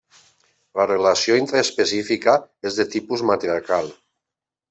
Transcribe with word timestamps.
La 0.79 0.85
relació 0.91 1.35
intraespecífica 1.41 2.35
és 2.71 2.79
de 2.81 2.87
tipus 2.97 3.25
matriarcal. 3.33 3.93